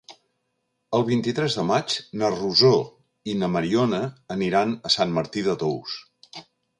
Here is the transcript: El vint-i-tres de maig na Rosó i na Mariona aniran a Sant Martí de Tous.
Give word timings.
El 0.99 1.03
vint-i-tres 1.09 1.57
de 1.57 1.65
maig 1.71 1.97
na 2.21 2.31
Rosó 2.35 2.71
i 3.33 3.35
na 3.41 3.49
Mariona 3.57 3.99
aniran 4.37 4.73
a 4.89 4.93
Sant 4.95 5.13
Martí 5.19 5.45
de 5.49 5.55
Tous. 5.65 5.99